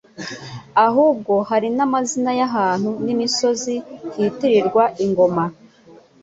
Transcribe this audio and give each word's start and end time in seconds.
ahubwo 0.85 1.33
hari 1.49 1.67
n'amazina 1.77 2.31
y'ahantu 2.39 2.91
n'imisozi 3.05 3.73
hitirirwa 4.15 4.83
ingoma. 5.03 5.43